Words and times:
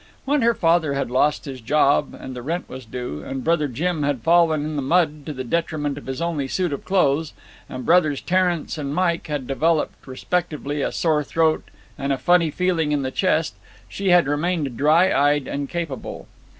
When 0.25 0.41
her 0.41 0.55
father 0.55 0.95
had 0.95 1.11
lost 1.11 1.45
his 1.45 1.61
job, 1.61 2.17
and 2.19 2.35
the 2.35 2.41
rent 2.41 2.67
was 2.67 2.85
due, 2.85 3.23
and 3.23 3.43
Brother 3.43 3.67
Jim 3.67 4.01
had 4.01 4.21
fallen 4.23 4.65
in 4.65 4.75
the 4.75 4.81
mud 4.81 5.27
to 5.27 5.31
the 5.33 5.43
detriment 5.43 5.95
of 5.95 6.07
his 6.07 6.23
only 6.23 6.47
suit 6.47 6.73
of 6.73 6.83
clothes, 6.83 7.33
and 7.69 7.85
Brothers 7.85 8.19
Terence 8.19 8.79
and 8.79 8.95
Mike 8.95 9.27
had 9.27 9.45
developed 9.45 10.07
respectively 10.07 10.81
a 10.81 10.91
sore 10.91 11.23
throat 11.23 11.65
and 11.99 12.11
a 12.11 12.17
funny 12.17 12.49
feeling 12.49 12.91
in 12.91 13.03
the 13.03 13.11
chest, 13.11 13.53
she 13.87 14.09
had 14.09 14.25
remained 14.25 14.75
dry 14.75 15.11
eyed 15.13 15.47
and 15.47 15.69
capable. 15.69 16.27